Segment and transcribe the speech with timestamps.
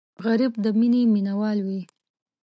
[0.25, 1.81] غریب د مینې مینهوال وي